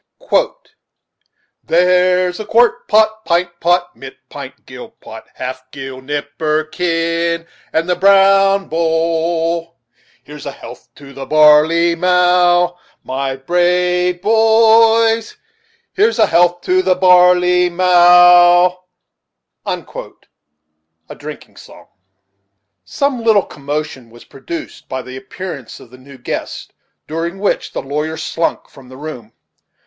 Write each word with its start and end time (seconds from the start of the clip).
"There's 1.63 2.39
quart 2.45 2.87
pot, 2.87 3.23
pint 3.23 3.59
pot. 3.59 3.95
Mit 3.95 4.17
pint, 4.29 4.65
Gill 4.65 4.89
pot, 4.99 5.27
half 5.35 5.69
gill, 5.69 6.01
nipperkin. 6.01 7.45
And 7.71 7.87
the 7.87 7.95
brown 7.95 8.67
bowl 8.67 9.77
Here's 10.23 10.47
a 10.47 10.51
health 10.51 10.89
to 10.95 11.13
the 11.13 11.27
barley 11.27 11.93
mow, 11.93 12.79
My 13.03 13.35
brave 13.35 14.23
boys, 14.23 15.37
Here's 15.93 16.17
a 16.17 16.25
health 16.25 16.61
to 16.61 16.81
the 16.81 16.95
barley 16.95 17.69
mow." 17.69 18.85
Drinking 21.15 21.57
Song. 21.57 21.87
Some 22.83 23.23
little 23.23 23.45
commotion 23.45 24.09
was 24.09 24.25
produced 24.25 24.89
by 24.89 25.03
the 25.03 25.15
appearance 25.15 25.79
of 25.79 25.91
the 25.91 25.99
new 25.99 26.17
guests, 26.17 26.69
during 27.07 27.37
which 27.37 27.71
the 27.73 27.83
lawyer 27.83 28.17
slunk 28.17 28.67
from 28.67 28.89
the 28.89 28.97
room. 28.97 29.33